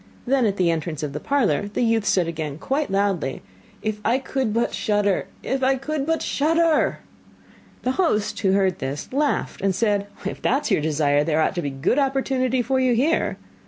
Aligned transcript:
Then 0.25 0.47
at 0.47 0.57
the 0.57 0.71
entrance 0.71 1.03
of 1.03 1.13
the 1.13 1.19
parlour 1.19 1.67
the 1.75 1.83
youth 1.83 2.17
again 2.17 2.53
said 2.53 2.59
quite 2.59 2.89
loudly: 2.89 3.43
'If 3.83 3.99
I 4.03 4.17
could 4.17 4.51
but 4.51 4.73
shudder! 4.73 5.27
If 5.43 5.61
I 5.61 5.75
could 5.75 6.07
but 6.07 6.23
shudder!' 6.23 7.01
The 7.83 7.91
host 7.91 8.39
who 8.39 8.53
heard 8.53 8.79
this, 8.79 9.13
laughed 9.13 9.61
and 9.61 9.75
said: 9.75 10.07
'If 10.25 10.41
that 10.41 10.63
is 10.63 10.71
your 10.71 10.81
desire, 10.81 11.23
there 11.23 11.39
ought 11.39 11.53
to 11.53 11.61
be 11.61 11.67
a 11.69 11.71
good 11.71 11.99
opportunity 11.99 12.63
for 12.63 12.79
you 12.79 12.95
here. 12.95 13.37